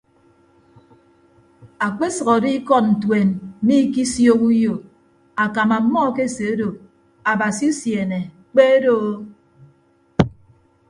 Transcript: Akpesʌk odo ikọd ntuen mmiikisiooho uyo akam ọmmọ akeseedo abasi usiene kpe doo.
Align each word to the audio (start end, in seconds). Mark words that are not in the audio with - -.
Akpesʌk 1.85 2.27
odo 2.35 2.49
ikọd 2.57 2.85
ntuen 2.93 3.29
mmiikisiooho 3.37 4.45
uyo 4.51 4.73
akam 5.43 5.69
ọmmọ 5.77 5.97
akeseedo 6.09 6.67
abasi 7.31 7.63
usiene 7.71 8.19
kpe 8.51 8.65
doo. 8.83 9.09